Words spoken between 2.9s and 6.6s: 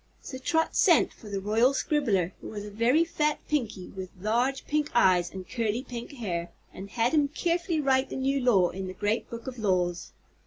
fat Pinky with large pink eyes and curly pink hair,